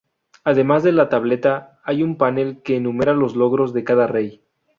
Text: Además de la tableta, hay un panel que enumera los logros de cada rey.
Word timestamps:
Además 0.43 0.81
de 0.81 0.93
la 0.93 1.09
tableta, 1.09 1.79
hay 1.83 2.01
un 2.01 2.17
panel 2.17 2.63
que 2.63 2.75
enumera 2.75 3.13
los 3.13 3.35
logros 3.35 3.71
de 3.71 3.83
cada 3.83 4.07
rey. 4.07 4.41